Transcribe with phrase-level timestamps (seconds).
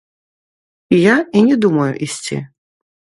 [0.97, 2.43] Я і не думаю ісці.